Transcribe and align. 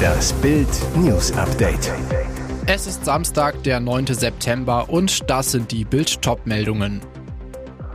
Das 0.00 0.32
Bild 0.34 0.68
News 0.96 1.32
Update. 1.32 1.92
Es 2.66 2.86
ist 2.86 3.04
Samstag, 3.04 3.62
der 3.64 3.80
9. 3.80 4.06
September 4.06 4.88
und 4.88 5.28
das 5.28 5.52
sind 5.52 5.72
die 5.72 5.84
Bild 5.84 6.18
meldungen 6.44 7.00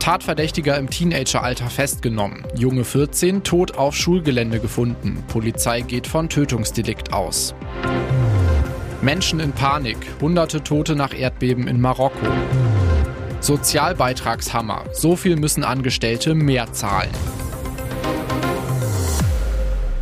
Tatverdächtiger 0.06 0.78
im 0.78 0.88
Teenageralter 0.88 1.68
festgenommen. 1.68 2.44
Junge 2.54 2.84
14 2.84 3.42
tot 3.42 3.76
auf 3.76 3.96
Schulgelände 3.96 4.60
gefunden. 4.60 5.24
Polizei 5.26 5.80
geht 5.80 6.06
von 6.06 6.28
Tötungsdelikt 6.28 7.12
aus. 7.12 7.56
Menschen 9.02 9.40
in 9.40 9.50
Panik. 9.50 9.96
Hunderte 10.20 10.62
Tote 10.62 10.94
nach 10.94 11.12
Erdbeben 11.12 11.66
in 11.66 11.80
Marokko. 11.80 12.28
Sozialbeitragshammer. 13.40 14.84
So 14.92 15.16
viel 15.16 15.34
müssen 15.34 15.64
Angestellte 15.64 16.36
mehr 16.36 16.72
zahlen. 16.72 17.10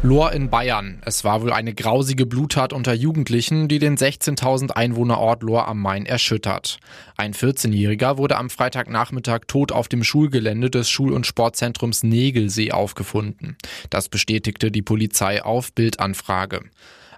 Lohr 0.05 0.32
in 0.32 0.50
Bayern. 0.50 1.00
Es 1.07 1.25
war 1.25 1.41
wohl 1.41 1.50
eine 1.50 1.72
grausige 1.72 2.26
Bluttat 2.26 2.75
unter 2.75 2.93
Jugendlichen, 2.93 3.68
die 3.68 3.79
den 3.79 3.96
16.000 3.96 4.72
Einwohnerort 4.72 5.43
Lohr 5.43 5.67
am 5.67 5.80
Main 5.80 6.04
erschüttert. 6.04 6.79
Ein 7.17 7.32
14-Jähriger 7.32 8.18
wurde 8.18 8.36
am 8.36 8.50
Freitagnachmittag 8.50 9.46
tot 9.46 9.72
auf 9.72 9.89
dem 9.89 10.04
Schulgelände 10.04 10.68
des 10.68 10.90
Schul- 10.90 11.14
und 11.14 11.27
Sportzentrums 11.27 12.03
Negelsee 12.03 12.71
aufgefunden. 12.71 13.57
Das 13.89 14.11
bestätigte 14.11 14.71
die 14.71 14.82
Polizei 14.82 15.43
auf 15.43 15.72
Bildanfrage. 15.72 16.61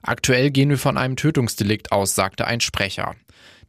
Aktuell 0.02 0.52
gehen 0.52 0.70
wir 0.70 0.78
von 0.78 0.96
einem 0.96 1.16
Tötungsdelikt 1.16 1.90
aus, 1.90 2.14
sagte 2.14 2.46
ein 2.46 2.60
Sprecher. 2.60 3.16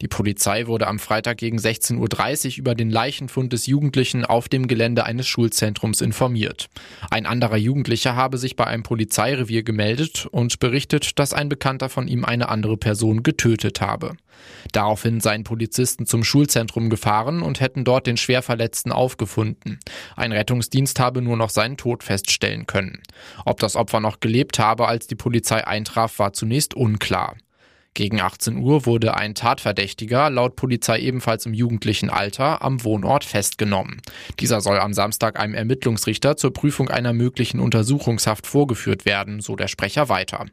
Die 0.01 0.07
Polizei 0.07 0.67
wurde 0.67 0.87
am 0.87 0.99
Freitag 0.99 1.37
gegen 1.37 1.57
16.30 1.57 2.45
Uhr 2.45 2.57
über 2.59 2.75
den 2.75 2.91
Leichenfund 2.91 3.51
des 3.51 3.65
Jugendlichen 3.65 4.25
auf 4.25 4.47
dem 4.47 4.67
Gelände 4.67 5.05
eines 5.05 5.27
Schulzentrums 5.27 6.01
informiert. 6.01 6.67
Ein 7.09 7.25
anderer 7.25 7.57
Jugendlicher 7.57 8.15
habe 8.15 8.37
sich 8.37 8.55
bei 8.55 8.65
einem 8.65 8.83
Polizeirevier 8.83 9.63
gemeldet 9.63 10.27
und 10.29 10.59
berichtet, 10.59 11.17
dass 11.17 11.33
ein 11.33 11.49
Bekannter 11.49 11.89
von 11.89 12.07
ihm 12.07 12.25
eine 12.25 12.49
andere 12.49 12.77
Person 12.77 13.23
getötet 13.23 13.81
habe. 13.81 14.17
Daraufhin 14.71 15.19
seien 15.19 15.43
Polizisten 15.43 16.05
zum 16.05 16.23
Schulzentrum 16.23 16.91
gefahren 16.91 17.41
und 17.41 17.59
hätten 17.59 17.83
dort 17.83 18.05
den 18.05 18.17
Schwerverletzten 18.17 18.91
aufgefunden. 18.91 19.79
Ein 20.15 20.31
Rettungsdienst 20.31 20.99
habe 20.99 21.23
nur 21.23 21.37
noch 21.37 21.49
seinen 21.49 21.77
Tod 21.77 22.03
feststellen 22.03 22.67
können. 22.67 23.01
Ob 23.45 23.59
das 23.59 23.75
Opfer 23.75 23.99
noch 23.99 24.19
gelebt 24.19 24.59
habe, 24.59 24.87
als 24.87 25.07
die 25.07 25.15
Polizei 25.15 25.65
eintraf, 25.65 26.19
war 26.19 26.33
zunächst 26.33 26.75
unklar. 26.75 27.35
Gegen 27.97 28.21
18 28.21 28.57
Uhr 28.57 28.85
wurde 28.85 29.15
ein 29.15 29.33
Tatverdächtiger, 29.33 30.29
laut 30.29 30.55
Polizei 30.55 30.99
ebenfalls 30.99 31.47
im 31.47 31.55
jugendlichen 31.55 32.11
Alter, 32.11 32.61
am 32.61 32.83
Wohnort 32.83 33.25
festgenommen. 33.25 34.03
Dieser 34.39 34.61
soll 34.61 34.77
am 34.77 34.93
Samstag 34.93 35.39
einem 35.39 35.55
Ermittlungsrichter 35.55 36.37
zur 36.37 36.53
Prüfung 36.53 36.89
einer 36.89 37.13
möglichen 37.13 37.59
Untersuchungshaft 37.59 38.45
vorgeführt 38.45 39.05
werden, 39.05 39.39
so 39.39 39.55
der 39.55 39.67
Sprecher 39.67 40.09
weiter. 40.09 40.45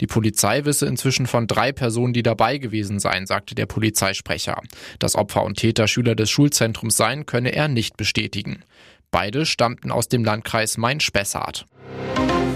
Die 0.00 0.06
Polizei 0.06 0.64
wisse 0.64 0.86
inzwischen 0.86 1.26
von 1.26 1.46
drei 1.46 1.72
Personen, 1.72 2.14
die 2.14 2.22
dabei 2.22 2.56
gewesen 2.56 3.00
seien, 3.00 3.26
sagte 3.26 3.54
der 3.54 3.66
Polizeisprecher. 3.66 4.62
Dass 4.98 5.14
Opfer 5.14 5.42
und 5.42 5.58
Täter 5.58 5.88
Schüler 5.88 6.14
des 6.14 6.30
Schulzentrums 6.30 6.96
seien, 6.96 7.26
könne 7.26 7.52
er 7.52 7.68
nicht 7.68 7.98
bestätigen. 7.98 8.62
Beide 9.10 9.46
stammten 9.46 9.90
aus 9.90 10.08
dem 10.08 10.24
Landkreis 10.24 10.76
Main-Spessart. 10.76 11.66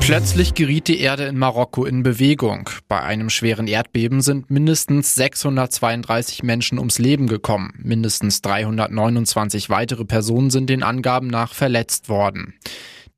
Plötzlich 0.01 0.55
geriet 0.55 0.89
die 0.89 0.99
Erde 0.99 1.25
in 1.27 1.39
Marokko 1.39 1.85
in 1.85 2.03
Bewegung. 2.03 2.69
Bei 2.89 3.01
einem 3.01 3.31
schweren 3.31 3.69
Erdbeben 3.69 4.21
sind 4.21 4.51
mindestens 4.51 5.15
632 5.15 6.43
Menschen 6.43 6.79
ums 6.79 6.99
Leben 6.99 7.29
gekommen. 7.29 7.73
Mindestens 7.79 8.43
329 8.43 9.71
weitere 9.71 10.05
Personen 10.05 10.51
sind 10.51 10.69
den 10.69 10.83
Angaben 10.83 11.29
nach 11.29 11.55
verletzt 11.55 12.09
worden. 12.09 12.55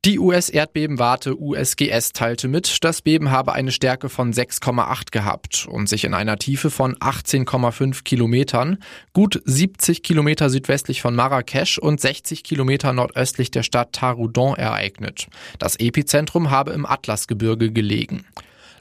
Die 0.05 0.19
US-Erdbebenwarte 0.19 1.35
USGS 1.41 2.13
teilte 2.13 2.47
mit, 2.47 2.83
das 2.83 3.01
Beben 3.01 3.31
habe 3.31 3.53
eine 3.53 3.71
Stärke 3.71 4.07
von 4.07 4.31
6,8 4.31 5.09
gehabt 5.09 5.65
und 5.67 5.89
sich 5.89 6.03
in 6.03 6.13
einer 6.13 6.37
Tiefe 6.37 6.69
von 6.69 6.93
18,5 6.97 8.03
Kilometern, 8.03 8.77
gut 9.13 9.41
70 9.45 10.03
Kilometer 10.03 10.51
südwestlich 10.51 11.01
von 11.01 11.15
Marrakesch 11.15 11.79
und 11.79 11.99
60 11.99 12.43
Kilometer 12.43 12.93
nordöstlich 12.93 13.49
der 13.49 13.63
Stadt 13.63 13.93
Taroudon 13.93 14.55
ereignet. 14.55 15.25
Das 15.57 15.75
Epizentrum 15.75 16.51
habe 16.51 16.73
im 16.73 16.85
Atlasgebirge 16.85 17.71
gelegen. 17.71 18.25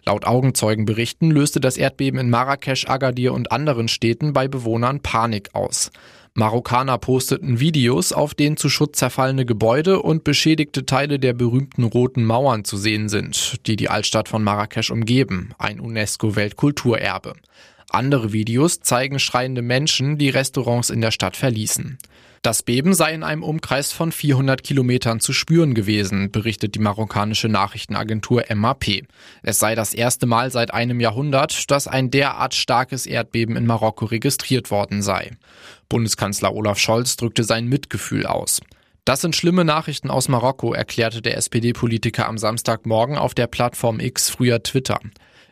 Laut 0.05 0.27
Augenzeugenberichten 0.27 1.31
löste 1.31 1.59
das 1.59 1.79
Erdbeben 1.79 2.21
in 2.21 2.29
Marrakesch, 2.29 2.87
Agadir 2.87 3.33
und 3.33 3.51
anderen 3.51 3.89
Städten 3.89 4.35
bei 4.35 4.47
Bewohnern 4.47 5.01
Panik 5.01 5.55
aus. 5.55 5.91
Marokkaner 6.37 6.99
posteten 6.99 7.61
Videos, 7.61 8.13
auf 8.13 8.35
denen 8.35 8.57
zu 8.57 8.69
Schutz 8.69 8.99
zerfallene 8.99 9.47
Gebäude 9.47 10.03
und 10.03 10.25
beschädigte 10.25 10.85
Teile 10.85 11.21
der 11.21 11.33
berühmten 11.33 11.85
Roten 11.85 12.25
Mauern 12.25 12.65
zu 12.65 12.77
sehen 12.77 13.09
sind, 13.09 13.65
die 13.69 13.77
die 13.77 13.89
Altstadt 13.89 14.29
von 14.29 14.43
Marrakesch 14.43 14.91
umgeben, 14.91 15.55
ein 15.59 15.79
UNESCO-Weltkulturerbe. 15.79 17.35
Andere 17.89 18.33
Videos 18.33 18.81
zeigen 18.81 19.21
schreiende 19.21 19.63
Menschen, 19.63 20.19
die 20.19 20.29
Restaurants 20.29 20.91
in 20.91 21.01
der 21.01 21.13
Stadt 21.13 21.37
verließen. 21.37 21.99
Das 22.45 22.63
Beben 22.63 22.93
sei 22.93 23.15
in 23.15 23.23
einem 23.23 23.43
Umkreis 23.43 23.93
von 23.93 24.13
400 24.13 24.63
Kilometern 24.63 25.19
zu 25.19 25.33
spüren 25.33 25.73
gewesen, 25.73 26.31
berichtet 26.31 26.75
die 26.75 26.79
marokkanische 26.79 27.49
Nachrichtenagentur 27.49 28.45
MAP. 28.55 29.07
Es 29.43 29.59
sei 29.59 29.75
das 29.75 29.95
erste 29.95 30.27
Mal 30.27 30.51
seit 30.51 30.75
einem 30.75 31.01
Jahrhundert, 31.01 31.71
dass 31.71 31.89
ein 31.89 32.11
derart 32.11 32.55
starkes 32.55 33.07
Erdbeben 33.07 33.57
in 33.57 33.65
Marokko 33.65 34.05
registriert 34.05 34.71
worden 34.71 35.01
sei. 35.01 35.31
Bundeskanzler 35.89 36.53
Olaf 36.53 36.79
Scholz 36.79 37.17
drückte 37.17 37.45
sein 37.45 37.67
Mitgefühl 37.67 38.27
aus. 38.27 38.61
Das 39.07 39.23
sind 39.23 39.35
schlimme 39.35 39.65
Nachrichten 39.65 40.11
aus 40.11 40.29
Marokko, 40.29 40.75
erklärte 40.75 41.23
der 41.23 41.39
SPD-Politiker 41.39 42.29
am 42.29 42.37
Samstagmorgen 42.37 43.17
auf 43.17 43.33
der 43.33 43.47
Plattform 43.47 44.01
X 44.01 44.29
früher 44.29 44.63
Twitter. 44.63 45.01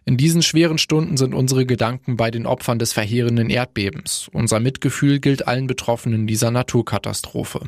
In 0.05 0.17
diesen 0.17 0.43
schweren 0.43 0.79
Stunden 0.79 1.17
sind 1.17 1.33
unsere 1.33 1.65
Gedanken 1.65 2.17
bei 2.17 2.31
den 2.31 2.47
Opfern 2.47 2.79
des 2.79 2.93
verheerenden 2.93 3.51
Erdbebens. 3.51 4.29
Unser 4.33 4.59
Mitgefühl 4.59 5.21
gilt 5.21 5.47
allen 5.47 5.69
Betroffenen 5.69 6.27
dieser 6.27 6.51
Naturkatastrophe. 6.51 7.61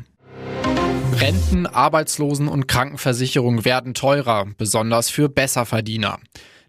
Renten, 1.13 1.65
Arbeitslosen 1.65 2.49
und 2.49 2.67
Krankenversicherung 2.67 3.63
werden 3.63 3.93
teurer, 3.93 4.47
besonders 4.57 5.09
für 5.09 5.29
Besserverdiener. 5.29 6.19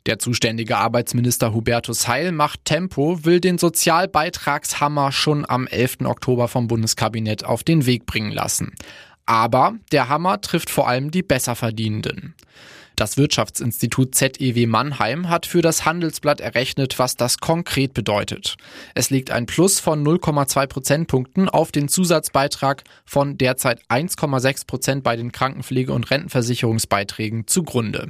Der 0.07 0.21
zuständige 0.21 0.77
Arbeitsminister 0.77 1.53
Hubertus 1.53 2.07
Heil 2.07 2.31
macht 2.31 2.65
Tempo, 2.65 3.25
will 3.25 3.41
den 3.41 3.59
Sozialbeitragshammer 3.59 5.11
schon 5.11 5.45
am 5.49 5.67
11. 5.67 6.03
Oktober 6.05 6.47
vom 6.47 6.69
Bundeskabinett 6.69 7.45
auf 7.45 7.65
den 7.65 7.87
Weg 7.87 8.07
bringen 8.07 8.31
lassen. 8.31 8.77
Aber 9.27 9.75
der 9.91 10.09
Hammer 10.09 10.41
trifft 10.41 10.71
vor 10.71 10.87
allem 10.87 11.11
die 11.11 11.25
Besserverdienenden. 11.25 12.37
Das 12.97 13.19
Wirtschaftsinstitut 13.19 14.15
ZEW 14.15 14.67
Mannheim 14.67 15.29
hat 15.29 15.45
für 15.45 15.61
das 15.61 15.85
Handelsblatt 15.85 16.41
errechnet, 16.41 16.99
was 16.99 17.15
das 17.15 17.37
konkret 17.39 17.93
bedeutet. 17.93 18.57
Es 18.95 19.11
liegt 19.11 19.31
ein 19.31 19.45
Plus 19.45 19.81
von 19.81 20.03
0,2 20.03 20.67
Prozentpunkten 20.67 21.51
auf 21.51 21.73
den 21.73 21.89
Zusatzbeitrag 21.89 22.85
von 23.05 23.37
derzeit 23.37 23.83
1,6 23.91 24.67
Prozent 24.67 25.05
bei 25.05 25.15
den 25.15 25.31
Krankenpflege- 25.31 25.93
und 25.93 26.11
Rentenversicherungsbeiträgen 26.11 27.47
zugrunde. 27.47 28.09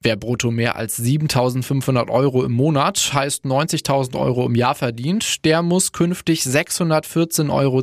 Wer 0.00 0.14
brutto 0.14 0.52
mehr 0.52 0.76
als 0.76 0.98
7.500 1.02 2.08
Euro 2.08 2.44
im 2.44 2.52
Monat, 2.52 3.10
heißt 3.12 3.44
90.000 3.44 4.16
Euro 4.16 4.46
im 4.46 4.54
Jahr 4.54 4.76
verdient, 4.76 5.44
der 5.44 5.62
muss 5.62 5.90
künftig 5.90 6.42
614,10 6.42 7.52
Euro 7.52 7.82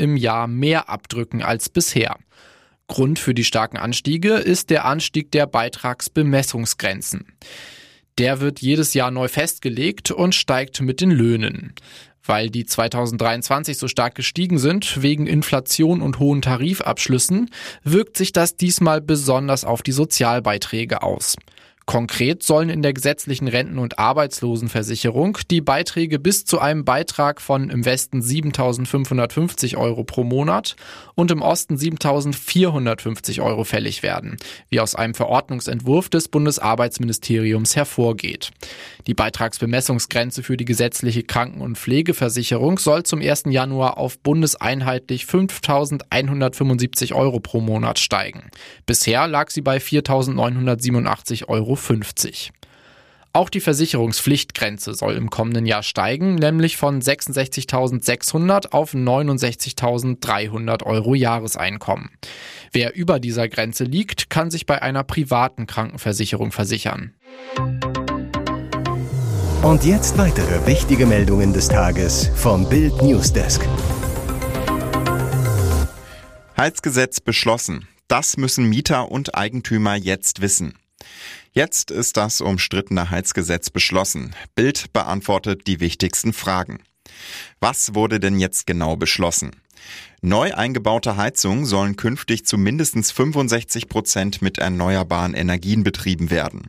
im 0.00 0.16
Jahr 0.16 0.46
mehr 0.46 0.88
abdrücken 0.88 1.42
als 1.42 1.68
bisher. 1.68 2.16
Grund 2.88 3.18
für 3.18 3.34
die 3.34 3.44
starken 3.44 3.76
Anstiege 3.76 4.34
ist 4.34 4.70
der 4.70 4.86
Anstieg 4.86 5.30
der 5.30 5.46
Beitragsbemessungsgrenzen. 5.46 7.26
Der 8.16 8.40
wird 8.40 8.60
jedes 8.60 8.94
Jahr 8.94 9.10
neu 9.10 9.28
festgelegt 9.28 10.10
und 10.10 10.34
steigt 10.34 10.80
mit 10.80 11.00
den 11.00 11.10
Löhnen. 11.10 11.74
Weil 12.24 12.50
die 12.50 12.66
2023 12.66 13.78
so 13.78 13.88
stark 13.88 14.14
gestiegen 14.14 14.58
sind, 14.58 15.02
wegen 15.02 15.26
Inflation 15.26 16.02
und 16.02 16.18
hohen 16.18 16.42
Tarifabschlüssen, 16.42 17.50
wirkt 17.84 18.16
sich 18.16 18.32
das 18.32 18.56
diesmal 18.56 19.00
besonders 19.00 19.64
auf 19.64 19.82
die 19.82 19.92
Sozialbeiträge 19.92 21.02
aus. 21.02 21.36
Konkret 21.88 22.42
sollen 22.42 22.68
in 22.68 22.82
der 22.82 22.92
gesetzlichen 22.92 23.48
Renten- 23.48 23.78
und 23.78 23.98
Arbeitslosenversicherung 23.98 25.38
die 25.50 25.62
Beiträge 25.62 26.18
bis 26.18 26.44
zu 26.44 26.58
einem 26.58 26.84
Beitrag 26.84 27.40
von 27.40 27.70
im 27.70 27.86
Westen 27.86 28.20
7.550 28.20 29.78
Euro 29.78 30.04
pro 30.04 30.22
Monat 30.22 30.76
und 31.14 31.30
im 31.30 31.40
Osten 31.40 31.76
7.450 31.76 33.42
Euro 33.42 33.64
fällig 33.64 34.02
werden, 34.02 34.36
wie 34.68 34.80
aus 34.80 34.96
einem 34.96 35.14
Verordnungsentwurf 35.14 36.10
des 36.10 36.28
Bundesarbeitsministeriums 36.28 37.74
hervorgeht. 37.74 38.50
Die 39.06 39.14
Beitragsbemessungsgrenze 39.14 40.42
für 40.42 40.58
die 40.58 40.66
gesetzliche 40.66 41.22
Kranken- 41.22 41.62
und 41.62 41.78
Pflegeversicherung 41.78 42.76
soll 42.76 43.04
zum 43.04 43.22
1. 43.22 43.44
Januar 43.46 43.96
auf 43.96 44.18
bundeseinheitlich 44.18 45.24
5.175 45.24 47.14
Euro 47.14 47.40
pro 47.40 47.62
Monat 47.62 47.98
steigen. 47.98 48.50
Bisher 48.84 49.26
lag 49.26 49.48
sie 49.48 49.62
bei 49.62 49.78
4.987 49.78 51.48
Euro. 51.48 51.77
Auch 53.32 53.50
die 53.50 53.60
Versicherungspflichtgrenze 53.60 54.94
soll 54.94 55.14
im 55.14 55.30
kommenden 55.30 55.66
Jahr 55.66 55.82
steigen, 55.82 56.34
nämlich 56.36 56.76
von 56.76 57.00
66.600 57.00 58.72
auf 58.72 58.94
69.300 58.94 60.82
Euro 60.82 61.14
Jahreseinkommen. 61.14 62.10
Wer 62.72 62.96
über 62.96 63.20
dieser 63.20 63.48
Grenze 63.48 63.84
liegt, 63.84 64.30
kann 64.30 64.50
sich 64.50 64.66
bei 64.66 64.82
einer 64.82 65.04
privaten 65.04 65.66
Krankenversicherung 65.66 66.52
versichern. 66.52 67.14
Und 69.62 69.84
jetzt 69.84 70.16
weitere 70.16 70.66
wichtige 70.66 71.04
Meldungen 71.04 71.52
des 71.52 71.68
Tages 71.68 72.30
vom 72.34 72.68
Bild 72.68 73.02
Newsdesk. 73.02 73.60
Heizgesetz 76.56 77.20
beschlossen. 77.20 77.86
Das 78.08 78.36
müssen 78.36 78.68
Mieter 78.68 79.12
und 79.12 79.36
Eigentümer 79.36 79.94
jetzt 79.96 80.40
wissen. 80.40 80.74
Jetzt 81.58 81.90
ist 81.90 82.16
das 82.16 82.40
umstrittene 82.40 83.10
Heizgesetz 83.10 83.68
beschlossen. 83.68 84.32
Bild 84.54 84.92
beantwortet 84.92 85.66
die 85.66 85.80
wichtigsten 85.80 86.32
Fragen. 86.32 86.78
Was 87.58 87.96
wurde 87.96 88.20
denn 88.20 88.38
jetzt 88.38 88.64
genau 88.64 88.94
beschlossen? 88.94 89.50
Neu 90.20 90.52
eingebaute 90.52 91.16
Heizungen 91.16 91.64
sollen 91.64 91.94
künftig 91.94 92.44
zu 92.44 92.58
mindestens 92.58 93.12
65 93.12 93.88
Prozent 93.88 94.42
mit 94.42 94.58
erneuerbaren 94.58 95.32
Energien 95.32 95.84
betrieben 95.84 96.30
werden. 96.30 96.62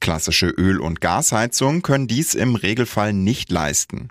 Klassische 0.00 0.46
Öl- 0.46 0.80
und 0.80 1.02
Gasheizungen 1.02 1.82
können 1.82 2.06
dies 2.06 2.34
im 2.34 2.54
Regelfall 2.54 3.12
nicht 3.12 3.50
leisten. 3.50 4.08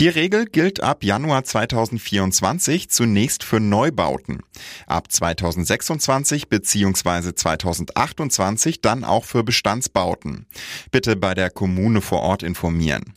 Die 0.00 0.08
Regel 0.08 0.46
gilt 0.46 0.82
ab 0.82 1.04
Januar 1.04 1.44
2024 1.44 2.90
zunächst 2.90 3.44
für 3.44 3.60
Neubauten. 3.60 4.40
Ab 4.88 5.12
2026 5.12 6.48
bzw. 6.48 7.34
2028 7.36 8.80
dann 8.80 9.04
auch 9.04 9.24
für 9.24 9.44
Bestandsbauten. 9.44 10.46
Bitte 10.90 11.14
bei 11.14 11.34
der 11.34 11.50
Kommune 11.50 12.00
vor 12.00 12.22
Ort 12.22 12.42
informieren. 12.42 13.14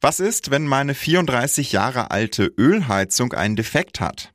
Was 0.00 0.20
ist, 0.20 0.50
wenn 0.50 0.66
meine 0.66 0.94
34 0.94 1.72
Jahre 1.72 2.10
alte 2.10 2.52
Ölheizung 2.56 3.32
einen 3.32 3.56
Defekt 3.56 4.00
hat? 4.00 4.32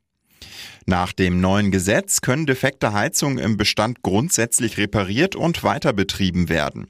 Nach 0.86 1.12
dem 1.14 1.40
neuen 1.40 1.70
Gesetz 1.70 2.20
können 2.20 2.44
defekte 2.44 2.92
Heizungen 2.92 3.38
im 3.38 3.56
Bestand 3.56 4.02
grundsätzlich 4.02 4.76
repariert 4.76 5.34
und 5.34 5.62
weiter 5.62 5.94
betrieben 5.94 6.50
werden. 6.50 6.88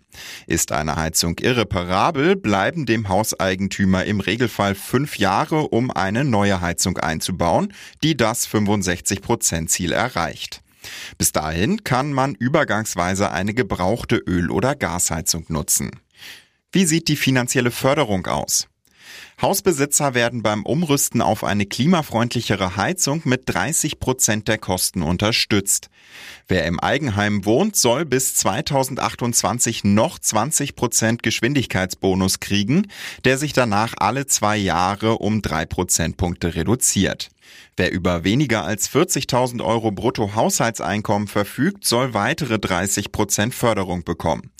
Ist 0.48 0.72
eine 0.72 0.96
Heizung 0.96 1.38
irreparabel, 1.38 2.34
bleiben 2.34 2.86
dem 2.86 3.08
Hauseigentümer 3.08 4.04
im 4.04 4.18
Regelfall 4.18 4.74
fünf 4.74 5.18
Jahre, 5.18 5.68
um 5.68 5.92
eine 5.92 6.24
neue 6.24 6.60
Heizung 6.60 6.98
einzubauen, 6.98 7.72
die 8.02 8.16
das 8.16 8.48
65%-Ziel 8.48 9.92
erreicht. 9.92 10.60
Bis 11.16 11.30
dahin 11.30 11.84
kann 11.84 12.12
man 12.12 12.34
übergangsweise 12.34 13.30
eine 13.30 13.54
gebrauchte 13.54 14.16
Öl- 14.16 14.50
oder 14.50 14.74
Gasheizung 14.74 15.46
nutzen. 15.48 15.90
Wie 16.74 16.86
sieht 16.86 17.06
die 17.06 17.14
finanzielle 17.14 17.70
Förderung 17.70 18.26
aus? 18.26 18.66
Hausbesitzer 19.40 20.14
werden 20.14 20.42
beim 20.42 20.66
Umrüsten 20.66 21.22
auf 21.22 21.44
eine 21.44 21.66
klimafreundlichere 21.66 22.74
Heizung 22.74 23.22
mit 23.26 23.42
30 23.46 24.00
Prozent 24.00 24.48
der 24.48 24.58
Kosten 24.58 25.02
unterstützt. 25.02 25.88
Wer 26.48 26.64
im 26.64 26.80
Eigenheim 26.80 27.44
wohnt, 27.44 27.76
soll 27.76 28.04
bis 28.04 28.34
2028 28.34 29.84
noch 29.84 30.18
20 30.18 30.74
Prozent 30.74 31.22
Geschwindigkeitsbonus 31.22 32.40
kriegen, 32.40 32.88
der 33.24 33.38
sich 33.38 33.52
danach 33.52 33.94
alle 33.96 34.26
zwei 34.26 34.56
Jahre 34.56 35.18
um 35.18 35.42
drei 35.42 35.66
Prozentpunkte 35.66 36.56
reduziert. 36.56 37.28
Wer 37.76 37.90
über 37.92 38.24
weniger 38.24 38.64
als 38.64 38.88
40.000 38.88 39.64
Euro 39.64 39.90
Bruttohaushaltseinkommen 39.90 41.26
verfügt, 41.26 41.84
soll 41.84 42.14
weitere 42.14 42.58
30 42.58 43.10
Prozent 43.10 43.54
Förderung 43.54 44.04
bekommen. 44.04 44.52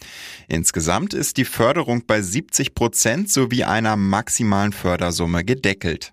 Insgesamt 0.49 1.15
ist 1.15 1.37
die 1.37 1.45
Förderung 1.45 2.07
bei 2.07 2.21
70 2.21 2.75
Prozent 2.75 3.31
sowie 3.31 3.65
einer 3.65 3.97
maximalen 3.97 4.73
Fördersumme 4.73 5.45
gedeckelt. 5.45 6.13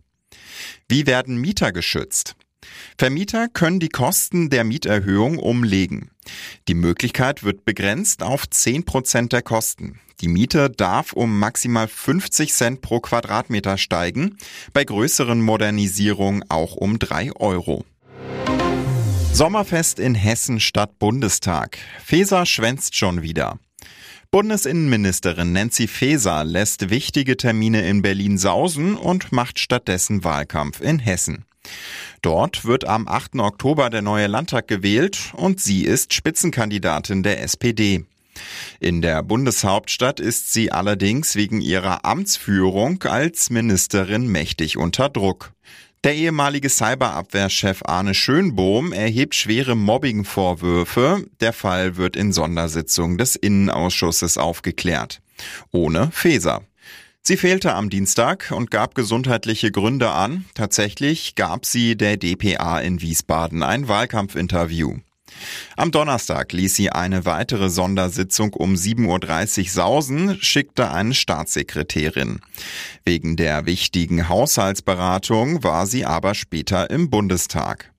Wie 0.88 1.08
werden 1.08 1.38
Mieter 1.38 1.72
geschützt? 1.72 2.36
Vermieter 2.98 3.48
können 3.48 3.80
die 3.80 3.90
Kosten 3.90 4.50
der 4.50 4.64
Mieterhöhung 4.64 5.38
umlegen. 5.38 6.12
Die 6.68 6.74
Möglichkeit 6.74 7.44
wird 7.44 7.66
begrenzt 7.66 8.24
auf 8.24 8.50
10 8.50 8.86
Prozent 8.86 9.34
der 9.34 9.42
Kosten. 9.42 10.00
Die 10.22 10.28
Miete 10.28 10.70
darf 10.70 11.14
um 11.14 11.40
maximal 11.40 11.88
50 11.88 12.54
Cent 12.54 12.82
pro 12.82 13.00
Quadratmeter 13.00 13.78
steigen, 13.78 14.38
bei 14.72 14.84
größeren 14.84 15.42
Modernisierungen 15.42 16.44
auch 16.50 16.76
um 16.76 17.00
3 17.00 17.36
Euro. 17.38 17.86
Sommerfest 19.34 19.98
in 19.98 20.14
Hessen 20.14 20.60
statt 20.60 21.00
Bundestag. 21.00 21.80
Feser 22.04 22.46
schwänzt 22.46 22.96
schon 22.96 23.24
wieder. 23.24 23.60
Bundesinnenministerin 24.30 25.52
Nancy 25.52 25.88
Faeser 25.88 26.44
lässt 26.44 26.90
wichtige 26.90 27.36
Termine 27.36 27.88
in 27.88 28.02
Berlin 28.02 28.38
sausen 28.38 28.96
und 28.96 29.32
macht 29.32 29.60
stattdessen 29.60 30.24
Wahlkampf 30.24 30.80
in 30.80 31.00
Hessen. 31.00 31.46
Dort 32.22 32.66
wird 32.66 32.86
am 32.86 33.08
8. 33.08 33.40
Oktober 33.40 33.90
der 33.90 34.04
neue 34.04 34.28
Landtag 34.28 34.68
gewählt 34.68 35.34
und 35.34 35.60
sie 35.60 35.84
ist 35.86 36.14
Spitzenkandidatin 36.14 37.24
der 37.24 37.42
SPD. 37.42 38.06
In 38.80 39.02
der 39.02 39.24
Bundeshauptstadt 39.24 40.20
ist 40.20 40.54
sie 40.54 40.72
allerdings 40.72 41.36
wegen 41.36 41.62
ihrer 41.62 42.06
Amtsführung 42.06 43.02
als 43.04 43.50
Ministerin 43.50 44.28
mächtig 44.28 44.78
unter 44.78 45.10
Druck. 45.10 45.52
Der 46.04 46.16
ehemalige 46.16 46.70
Cyberabwehrchef 46.70 47.82
Arne 47.86 48.14
Schönbohm 48.14 48.92
erhebt 48.92 49.36
schwere 49.36 49.76
Mobbing-Vorwürfe. 49.76 51.26
Der 51.40 51.54
Fall 51.54 51.98
wird 51.98 52.16
in 52.16 52.34
Sondersitzung 52.34 53.18
des 53.18 53.36
Innenausschusses 53.36 54.38
aufgeklärt. 54.38 55.22
Ohne 55.72 56.10
Feser. 56.12 56.62
Sie 57.24 57.38
fehlte 57.38 57.76
am 57.76 57.92
Dienstag 57.92 58.52
und 58.52 58.72
gab 58.72 58.96
gesundheitliche 58.96 59.72
Gründe 59.72 60.10
an. 60.10 60.46
Tatsächlich 60.56 61.36
gab 61.36 61.68
sie 61.68 61.96
der 61.96 62.18
DPA 62.18 62.80
in 62.80 63.00
Wiesbaden 63.00 63.62
ein 63.62 63.88
Wahlkampfinterview. 63.88 64.98
Am 65.78 65.92
Donnerstag 65.92 66.52
ließ 66.52 66.76
sie 66.76 66.90
eine 66.90 67.26
weitere 67.26 67.70
Sondersitzung 67.70 68.54
um 68.54 68.74
7.30 68.74 69.60
Uhr 69.60 69.70
sausen, 69.70 70.42
schickte 70.42 70.92
eine 70.92 71.14
Staatssekretärin. 71.14 72.42
Wegen 73.06 73.38
der 73.38 73.68
wichtigen 73.68 74.28
Haushaltsberatung 74.28 75.64
war 75.64 75.86
sie 75.86 76.06
aber 76.06 76.34
später 76.34 76.90
im 76.90 77.12
Bundestag. 77.12 77.94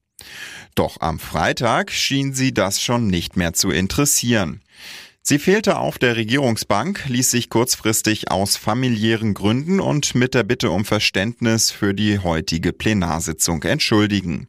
Doch 0.75 1.01
am 1.01 1.19
Freitag 1.19 1.93
schien 1.93 2.35
sie 2.35 2.53
das 2.53 2.81
schon 2.81 3.07
nicht 3.07 3.37
mehr 3.37 3.53
zu 3.53 3.71
interessieren. 3.71 4.63
Sie 5.25 5.39
fehlte 5.39 5.79
auf 5.79 5.99
der 5.99 6.17
Regierungsbank, 6.17 7.05
ließ 7.07 7.31
sich 7.31 7.49
kurzfristig 7.49 8.33
aus 8.33 8.57
familiären 8.57 9.35
Gründen 9.35 9.79
und 9.79 10.17
mit 10.17 10.35
der 10.35 10.43
Bitte 10.43 10.73
um 10.73 10.85
Verständnis 10.85 11.71
für 11.71 11.95
die 11.95 12.19
heutige 12.19 12.73
Plenarsitzung 12.73 13.63
entschuldigen. 13.63 14.49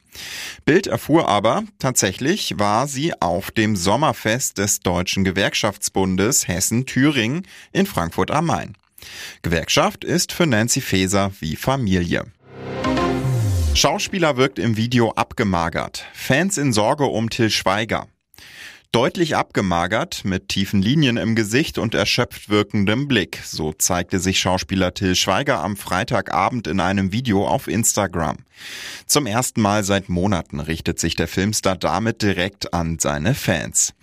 Bild 0.65 0.87
erfuhr 0.87 1.27
aber, 1.29 1.63
tatsächlich 1.77 2.55
war 2.57 2.87
sie 2.87 3.13
auf 3.21 3.51
dem 3.51 3.75
Sommerfest 3.75 4.57
des 4.57 4.79
Deutschen 4.79 5.23
Gewerkschaftsbundes 5.23 6.47
Hessen-Thüringen 6.47 7.45
in 7.71 7.85
Frankfurt 7.85 8.31
am 8.31 8.47
Main. 8.47 8.73
Gewerkschaft 9.43 10.03
ist 10.03 10.31
für 10.31 10.47
Nancy 10.47 10.81
Faeser 10.81 11.31
wie 11.39 11.55
Familie. 11.55 12.25
Schauspieler 13.75 14.37
wirkt 14.37 14.57
im 14.57 14.75
Video 14.75 15.11
abgemagert. 15.11 16.03
Fans 16.13 16.57
in 16.57 16.73
Sorge 16.73 17.05
um 17.05 17.29
Till 17.29 17.51
Schweiger. 17.51 18.07
Deutlich 18.93 19.35
abgemagert, 19.35 20.23
mit 20.23 20.49
tiefen 20.49 20.79
Linien 20.79 21.17
im 21.17 21.33
Gesicht 21.33 21.79
und 21.79 21.95
erschöpft 21.95 22.49
wirkendem 22.49 23.07
Blick. 23.07 23.41
So 23.43 23.73
zeigte 23.73 24.19
sich 24.19 24.39
Schauspieler 24.39 24.93
Till 24.93 25.15
Schweiger 25.15 25.63
am 25.63 25.77
Freitagabend 25.77 26.67
in 26.67 26.79
einem 26.79 27.11
Video 27.11 27.47
auf 27.47 27.67
Instagram. 27.67 28.37
Zum 29.07 29.25
ersten 29.25 29.63
Mal 29.63 29.83
seit 29.83 30.09
Monaten 30.09 30.59
richtet 30.59 30.99
sich 30.99 31.15
der 31.15 31.27
Filmstar 31.27 31.75
damit 31.75 32.21
direkt 32.21 32.75
an 32.75 32.99
seine 32.99 33.33
Fans. 33.33 33.95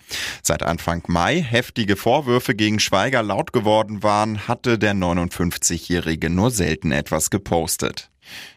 Seit 0.42 0.64
Anfang 0.64 1.04
Mai 1.06 1.40
heftige 1.40 1.94
Vorwürfe 1.94 2.56
gegen 2.56 2.80
Schweiger 2.80 3.23
laut 3.23 3.52
geworden 3.52 4.02
waren, 4.02 4.49
hatte 4.49 4.76
der 4.76 4.94
59-Jährige 4.94 6.30
nur 6.30 6.50
selten 6.50 6.90
etwas 6.90 7.30
gepostet. 7.30 8.10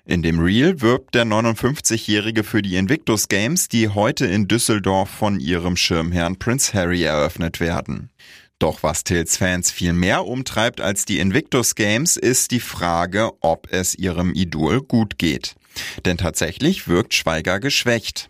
In 0.05 0.21
dem 0.21 0.39
Reel 0.39 0.81
wirbt 0.81 1.15
der 1.15 1.25
59-Jährige 1.25 2.43
für 2.43 2.61
die 2.61 2.75
Invictus 2.75 3.27
Games, 3.27 3.69
die 3.69 3.89
heute 3.89 4.25
in 4.25 4.47
Düsseldorf 4.47 5.09
von 5.09 5.39
ihrem 5.39 5.77
Schirmherrn 5.77 6.37
Prince 6.37 6.73
Harry 6.73 7.03
eröffnet 7.03 7.59
werden. 7.59 8.09
Doch 8.59 8.83
was 8.83 9.03
Tills 9.03 9.37
Fans 9.37 9.71
viel 9.71 9.93
mehr 9.93 10.25
umtreibt 10.25 10.79
als 10.79 11.05
die 11.05 11.19
Invictus 11.19 11.75
Games, 11.75 12.17
ist 12.17 12.51
die 12.51 12.59
Frage, 12.59 13.31
ob 13.41 13.67
es 13.71 13.95
ihrem 13.95 14.33
Idol 14.33 14.81
gut 14.81 15.17
geht. 15.17 15.55
Denn 16.05 16.17
tatsächlich 16.17 16.87
wirkt 16.87 17.13
Schweiger 17.13 17.59
geschwächt. 17.59 18.29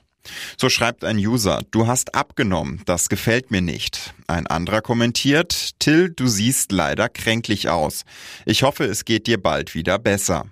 So 0.57 0.69
schreibt 0.69 1.03
ein 1.03 1.17
User, 1.17 1.61
du 1.71 1.87
hast 1.87 2.15
abgenommen, 2.15 2.81
das 2.85 3.09
gefällt 3.09 3.51
mir 3.51 3.61
nicht. 3.61 4.13
Ein 4.27 4.47
anderer 4.47 4.81
kommentiert, 4.81 5.71
Till, 5.79 6.09
du 6.09 6.27
siehst 6.27 6.71
leider 6.71 7.09
kränklich 7.09 7.69
aus. 7.69 8.03
Ich 8.45 8.63
hoffe, 8.63 8.85
es 8.85 9.05
geht 9.05 9.27
dir 9.27 9.41
bald 9.41 9.75
wieder 9.75 9.99
besser. 9.99 10.45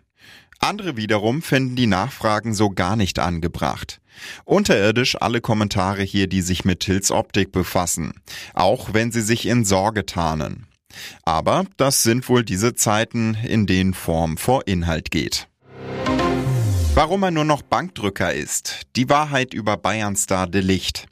Andere 0.61 0.95
wiederum 0.95 1.41
finden 1.41 1.75
die 1.75 1.87
Nachfragen 1.87 2.53
so 2.53 2.69
gar 2.69 2.95
nicht 2.95 3.17
angebracht. 3.17 3.99
Unterirdisch 4.45 5.19
alle 5.19 5.41
Kommentare 5.41 6.03
hier, 6.03 6.27
die 6.27 6.41
sich 6.41 6.65
mit 6.65 6.81
Tills 6.81 7.09
Optik 7.09 7.51
befassen, 7.51 8.13
auch 8.53 8.93
wenn 8.93 9.11
sie 9.11 9.21
sich 9.21 9.47
in 9.47 9.65
Sorge 9.65 10.05
tarnen. 10.05 10.67
Aber 11.23 11.65
das 11.77 12.03
sind 12.03 12.29
wohl 12.29 12.43
diese 12.45 12.75
Zeiten, 12.75 13.35
in 13.43 13.65
denen 13.65 13.95
Form 13.95 14.37
vor 14.37 14.67
Inhalt 14.67 15.09
geht. 15.09 15.47
Warum 16.93 17.23
er 17.23 17.31
nur 17.31 17.45
noch 17.45 17.61
Bankdrücker 17.61 18.33
ist. 18.33 18.81
Die 18.95 19.09
Wahrheit 19.09 19.53
über 19.53 19.77
Bayernstar 19.77 20.45
de 20.45 20.61
Licht. 20.61 21.07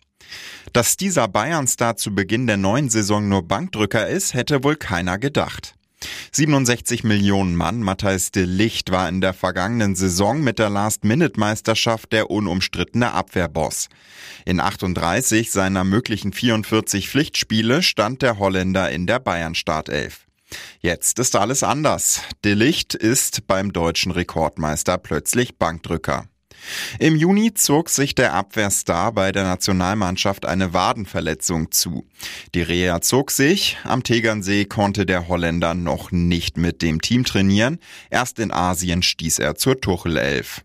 Dass 0.74 0.98
dieser 0.98 1.28
Bayernstar 1.28 1.96
zu 1.96 2.14
Beginn 2.14 2.46
der 2.46 2.58
neuen 2.58 2.90
Saison 2.90 3.28
nur 3.28 3.48
Bankdrücker 3.48 4.08
ist, 4.08 4.34
hätte 4.36 4.64
wohl 4.64 4.76
keiner 4.76 5.18
gedacht. 5.18 5.74
67 6.32 7.04
Millionen 7.04 7.56
Mann 7.56 7.82
Matthijs 7.82 8.32
de 8.32 8.46
Licht 8.46 8.92
war 8.92 9.10
in 9.10 9.22
der 9.22 9.34
vergangenen 9.34 9.96
Saison 9.96 10.42
mit 10.42 10.60
der 10.60 10.70
Last-Minute-Meisterschaft 10.70 12.12
der 12.14 12.30
unumstrittene 12.30 13.12
Abwehrboss. 13.12 13.90
In 14.46 14.60
38 14.60 15.52
seiner 15.52 15.84
möglichen 15.84 16.32
44 16.32 17.10
Pflichtspiele 17.10 17.84
stand 17.84 18.22
der 18.22 18.40
Holländer 18.40 18.90
in 18.92 19.08
der 19.08 19.20
Bayern-Startelf. 19.20 20.26
Jetzt 20.80 21.20
ist 21.20 21.36
alles 21.36 21.64
anders. 21.64 22.22
De 22.44 22.54
Licht 22.54 22.96
ist 22.96 23.46
beim 23.48 23.74
deutschen 23.74 24.12
Rekordmeister 24.12 24.98
plötzlich 24.98 25.58
Bankdrücker. 25.58 26.28
Im 27.00 27.16
Juni 27.16 27.54
zog 27.54 27.90
sich 27.90 28.16
der 28.16 28.34
Abwehrstar 28.34 29.12
bei 29.12 29.32
der 29.32 29.44
Nationalmannschaft 29.44 30.46
eine 30.46 30.74
Wadenverletzung 30.74 31.72
zu. 31.72 32.06
Die 32.56 32.62
Reha 32.62 33.02
zog 33.02 33.32
sich, 33.32 33.78
am 33.84 34.04
Tegernsee 34.04 34.66
konnte 34.66 35.06
der 35.06 35.28
Holländer 35.28 35.74
noch 35.74 36.12
nicht 36.12 36.58
mit 36.58 36.82
dem 36.82 37.02
Team 37.02 37.26
trainieren, 37.26 37.80
erst 38.10 38.40
in 38.40 38.52
Asien 38.52 39.04
stieß 39.04 39.40
er 39.40 39.56
zur 39.56 39.80
Tuchel-Elf. 39.80 40.64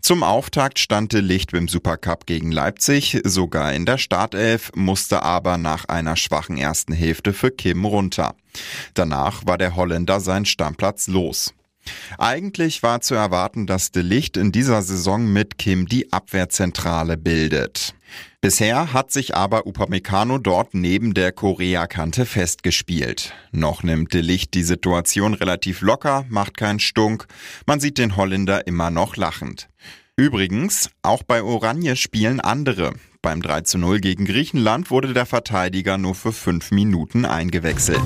Zum 0.00 0.22
Auftakt 0.22 0.78
stand 0.78 1.12
Licht 1.12 1.52
beim 1.52 1.68
Supercup 1.68 2.26
gegen 2.26 2.52
Leipzig, 2.52 3.20
sogar 3.24 3.72
in 3.72 3.84
der 3.84 3.98
Startelf, 3.98 4.70
musste 4.74 5.22
aber 5.22 5.58
nach 5.58 5.86
einer 5.86 6.16
schwachen 6.16 6.56
ersten 6.56 6.92
Hälfte 6.92 7.32
für 7.32 7.50
Kim 7.50 7.84
runter. 7.84 8.34
Danach 8.94 9.46
war 9.46 9.58
der 9.58 9.76
Holländer 9.76 10.20
sein 10.20 10.44
Stammplatz 10.44 11.08
los. 11.08 11.52
Eigentlich 12.18 12.82
war 12.82 13.00
zu 13.00 13.14
erwarten, 13.14 13.66
dass 13.66 13.90
De 13.90 14.02
Licht 14.02 14.36
in 14.36 14.52
dieser 14.52 14.82
Saison 14.82 15.32
mit 15.32 15.58
Kim 15.58 15.86
die 15.86 16.12
Abwehrzentrale 16.12 17.16
bildet. 17.16 17.94
Bisher 18.40 18.92
hat 18.92 19.12
sich 19.12 19.34
aber 19.34 19.66
Upamecano 19.66 20.38
dort 20.38 20.74
neben 20.74 21.14
der 21.14 21.32
Korea-Kante 21.32 22.24
festgespielt. 22.24 23.34
Noch 23.52 23.82
nimmt 23.82 24.14
De 24.14 24.20
Licht 24.20 24.54
die 24.54 24.62
Situation 24.62 25.34
relativ 25.34 25.82
locker, 25.82 26.24
macht 26.28 26.56
keinen 26.56 26.80
Stunk. 26.80 27.26
Man 27.66 27.80
sieht 27.80 27.98
den 27.98 28.16
Holländer 28.16 28.66
immer 28.66 28.90
noch 28.90 29.16
lachend. 29.16 29.68
Übrigens, 30.16 30.90
auch 31.02 31.22
bei 31.22 31.42
Oranje 31.42 31.96
spielen 31.96 32.40
andere. 32.40 32.92
Beim 33.22 33.42
3 33.42 33.62
zu 33.62 33.78
0 33.78 34.00
gegen 34.00 34.24
Griechenland 34.24 34.90
wurde 34.90 35.12
der 35.12 35.26
Verteidiger 35.26 35.98
nur 35.98 36.14
für 36.14 36.32
fünf 36.32 36.70
Minuten 36.70 37.26
eingewechselt. 37.26 38.02